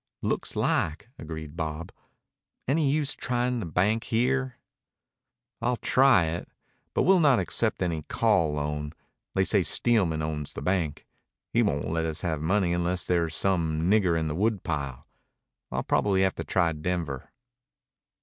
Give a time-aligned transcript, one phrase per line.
[0.23, 1.91] "Looks like," agreed Bob.
[2.67, 4.57] "Any use tryin' the bank here?"
[5.61, 6.49] "I'll try it,
[6.95, 8.93] but we'll not accept any call loan.
[9.35, 11.05] They say Steelman owns the bank.
[11.53, 15.05] He won't let us have money unless there's some nigger in the woodpile.
[15.71, 17.29] I'll probably have to try Denver."